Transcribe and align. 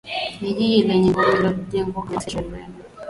Ni 0.41 0.53
jiji 0.53 0.81
lenye 0.87 1.09
ngome 1.09 1.31
iliyojengwa 1.35 1.53
kabla 1.53 1.79
ya 1.79 1.85
kuwasili 2.03 2.33
kwa 2.35 2.51
Wareno 2.51 2.73